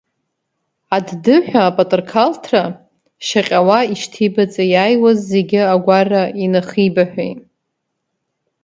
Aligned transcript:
Аддыҳәа 0.95 1.61
апатырқалрҭа 1.69 2.61
шьаҟьауа, 3.25 3.79
ишьҭеибаҵа 3.93 4.63
иааиуаз 4.73 5.19
зегьы 5.31 5.61
агәара 5.73 6.23
инахибаҳәеит. 6.43 7.39